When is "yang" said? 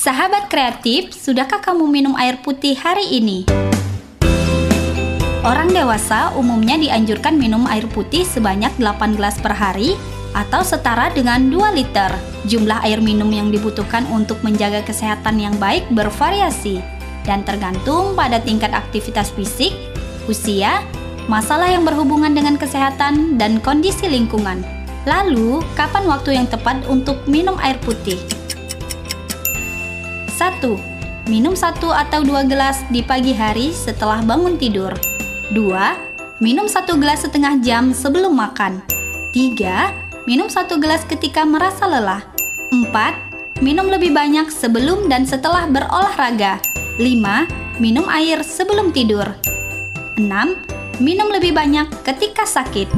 13.28-13.52, 15.36-15.52, 21.68-21.84, 26.40-26.48